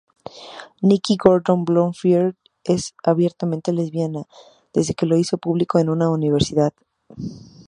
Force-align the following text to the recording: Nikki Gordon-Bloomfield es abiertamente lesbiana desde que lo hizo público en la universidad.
Nikki 0.81 1.15
Gordon-Bloomfield 1.15 2.35
es 2.63 2.95
abiertamente 3.03 3.71
lesbiana 3.71 4.25
desde 4.73 4.95
que 4.95 5.05
lo 5.05 5.15
hizo 5.15 5.37
público 5.37 5.77
en 5.77 5.99
la 5.99 6.09
universidad. 6.09 6.73